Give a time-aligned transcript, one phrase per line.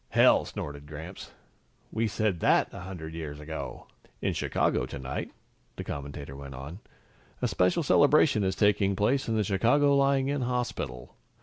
[0.09, 1.29] "Hell!" snorted Gramps.
[1.91, 3.85] "We said that a hundred years ago!"
[4.19, 5.29] "In Chicago tonight,"
[5.75, 6.79] the commentator went on,
[7.39, 11.17] "a special celebration is taking place in the Chicago Lying in Hospital.